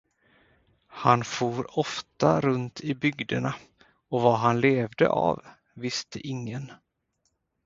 Han 0.87 1.23
for 1.23 1.79
ofta 1.79 2.41
runt 2.41 2.81
i 2.81 2.95
bygderna, 2.95 3.55
och 4.09 4.21
vad 4.21 4.39
han 4.39 4.61
levde 4.61 5.09
av, 5.09 5.45
visste 5.73 6.19
ingen. 6.27 6.71